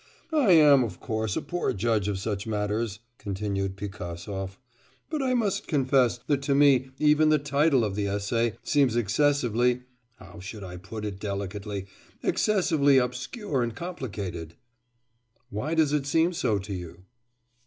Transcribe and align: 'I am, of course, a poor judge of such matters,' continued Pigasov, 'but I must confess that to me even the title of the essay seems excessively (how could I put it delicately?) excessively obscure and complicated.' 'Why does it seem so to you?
'I 0.33 0.49
am, 0.53 0.83
of 0.83 0.99
course, 0.99 1.37
a 1.37 1.43
poor 1.43 1.73
judge 1.73 2.07
of 2.07 2.17
such 2.17 2.47
matters,' 2.47 3.01
continued 3.19 3.77
Pigasov, 3.77 4.57
'but 5.11 5.21
I 5.21 5.35
must 5.35 5.67
confess 5.67 6.17
that 6.25 6.41
to 6.41 6.55
me 6.55 6.89
even 6.97 7.29
the 7.29 7.37
title 7.37 7.83
of 7.85 7.93
the 7.93 8.07
essay 8.07 8.53
seems 8.63 8.95
excessively 8.95 9.83
(how 10.15 10.39
could 10.39 10.63
I 10.63 10.77
put 10.77 11.05
it 11.05 11.19
delicately?) 11.19 11.85
excessively 12.23 12.97
obscure 12.97 13.61
and 13.61 13.75
complicated.' 13.75 14.55
'Why 15.51 15.75
does 15.75 15.93
it 15.93 16.07
seem 16.07 16.33
so 16.33 16.57
to 16.57 16.73
you? 16.73 17.03